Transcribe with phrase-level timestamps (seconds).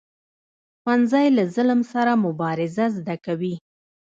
[0.81, 3.55] ښوونځی له ظلم سره مبارزه زده کوي